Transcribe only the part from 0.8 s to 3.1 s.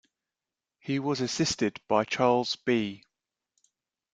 was assisted by Charles B.